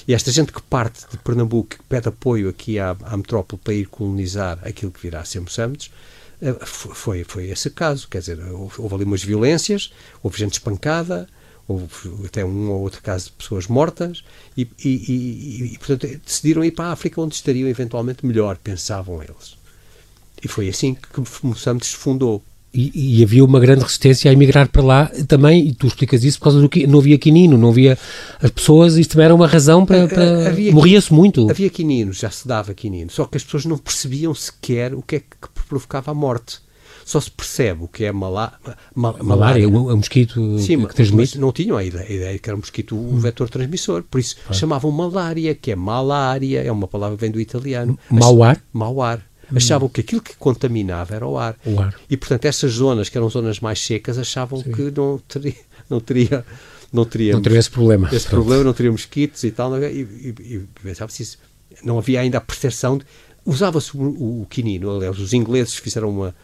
[0.06, 3.74] E esta gente que parte de Pernambuco, que pede apoio aqui à, à metrópole para
[3.74, 5.90] ir colonizar aquilo que virá a ser Moçambiques,
[6.40, 8.08] eh, foi, foi esse caso.
[8.08, 11.28] Quer dizer, houve, houve ali umas violências, houve gente espancada,
[11.68, 11.86] houve
[12.24, 14.24] até um ou outro caso de pessoas mortas
[14.56, 19.22] e, e, e, e, portanto, decidiram ir para a África onde estariam eventualmente melhor, pensavam
[19.22, 19.58] eles.
[20.42, 22.42] E foi assim que Moçambique se fundou.
[22.72, 26.38] E, e, havia uma grande resistência a emigrar para lá também, e tu explicas isso
[26.38, 27.98] por causa do que não havia quinino, não havia
[28.42, 30.54] as pessoas, isto também era uma razão para, para...
[30.72, 31.50] morria-se muito.
[31.50, 35.16] Havia quinino, já se dava quinino, só que as pessoas não percebiam sequer o que
[35.16, 36.60] é que provocava a morte
[37.08, 38.52] só se percebe o que é malá,
[38.94, 39.66] mal, malária.
[39.66, 41.38] o um, mosquito Sim, que transmite.
[41.38, 43.18] não tinham a ideia, a ideia que era um mosquito o hum.
[43.18, 44.52] vetor transmissor, por isso ah.
[44.52, 47.98] chamavam malária, que é malária, é uma palavra que vem do italiano.
[48.10, 48.60] Mau ar?
[48.74, 49.24] Mau ar.
[49.50, 49.56] Hum.
[49.56, 51.56] Achavam que aquilo que contaminava era o ar.
[51.64, 51.94] o ar.
[52.10, 54.70] E, portanto, essas zonas, que eram zonas mais secas, achavam Sim.
[54.70, 55.54] que não teria,
[55.88, 56.44] não teria
[56.92, 58.08] não teria não teria esse problema.
[58.12, 58.42] Esse Pronto.
[58.42, 59.82] problema, não teria mosquitos e tal.
[59.82, 61.38] E, e, e pensava-se isso.
[61.82, 63.00] Não havia ainda a percepção.
[63.46, 64.94] Usava-se o, o, o quinino.
[64.94, 66.34] Aliás, os ingleses fizeram uma,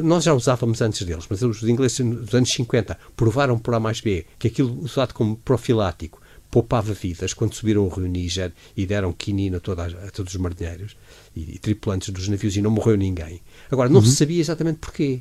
[0.00, 4.00] nós já usávamos antes deles, mas os ingleses nos anos 50 provaram por A mais
[4.00, 9.12] B que aquilo usado como profilático poupava vidas quando subiram o rio Níger e deram
[9.12, 10.96] quinina a, a todos os marinheiros
[11.34, 13.40] e, e, tripulantes dos navios e não morreu ninguém.
[13.70, 14.06] Agora, não uhum.
[14.06, 15.20] se sabia exatamente porquê.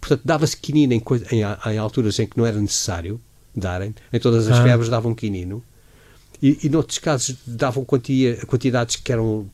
[0.00, 3.20] Portanto, dava-se quinina em, em, em, alturas em que não era necessário
[3.54, 4.62] darem, em todas as ah.
[4.62, 5.62] febres davam quinino.
[6.42, 9.46] E, e noutros casos davam quantia, quantidades que eram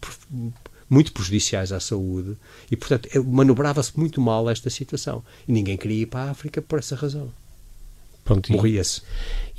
[0.91, 2.37] muito prejudiciais à saúde
[2.71, 5.23] e, portanto, manobrava-se muito mal esta situação.
[5.47, 7.33] E ninguém queria ir para a África por essa razão.
[8.53, 9.03] Morria-se.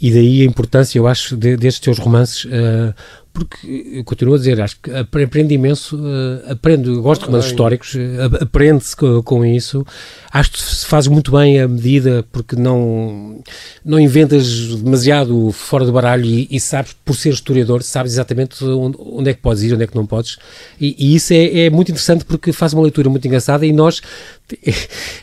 [0.01, 2.93] E daí a importância, eu acho, de, destes teus romances, uh,
[3.33, 7.93] porque eu continuo a dizer, acho que aprendo imenso, uh, aprendo, gosto de romances históricos,
[7.93, 9.85] uh, aprende-se com, com, isso.
[10.31, 13.41] Acho que se fazes muito bem a medida, porque não,
[13.85, 18.97] não inventas demasiado fora do baralho e, e sabes, por ser historiador, sabes exatamente onde,
[18.99, 20.37] onde, é que podes ir, onde é que não podes.
[20.79, 24.01] E, e isso é, é, muito interessante porque faz uma leitura muito engraçada e nós,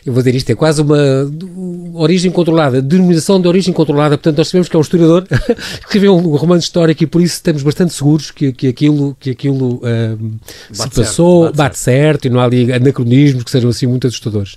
[0.03, 0.97] eu vou dizer isto, é quase uma
[1.93, 5.25] origem controlada, denominação de origem controlada, portanto nós sabemos que é um historiador
[5.79, 9.81] escreveu um romance histórico e por isso estamos bastante seguros que, que aquilo, que aquilo
[9.83, 10.37] um,
[10.71, 12.03] se passou, certo, bate, bate certo.
[12.03, 12.25] certo.
[12.25, 14.55] e não há ali anacronismos que sejam assim muito assustadores.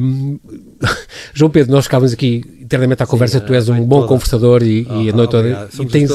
[0.00, 0.38] Um,
[1.34, 4.08] João Pedro, nós ficávamos aqui internamente à conversa, Sim, tu és um bom toda.
[4.08, 5.68] conversador e, oh, e a noite toda.
[5.80, 6.10] E tens,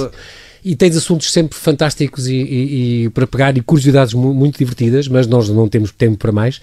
[0.63, 5.27] e tens assuntos sempre fantásticos e, e, e, para pegar e curiosidades muito divertidas, mas
[5.27, 6.61] nós não temos tempo para mais.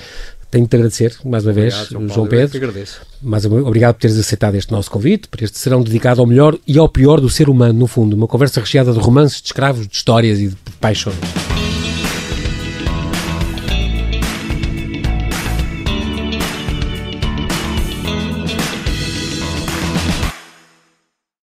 [0.51, 2.57] Tenho de te agradecer mais uma obrigado, vez, João, João Pedro.
[2.57, 3.01] agradeço.
[3.23, 6.77] Mais obrigado por teres aceitado este nosso convite, por este serão dedicado ao melhor e
[6.77, 8.17] ao pior do ser humano, no fundo.
[8.17, 11.50] Uma conversa recheada de romances, de escravos, de histórias e de paixões.